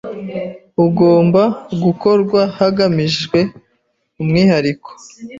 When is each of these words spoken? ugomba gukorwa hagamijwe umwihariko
ugomba 0.85 1.41
gukorwa 1.83 2.41
hagamijwe 2.57 3.39
umwihariko 4.21 4.89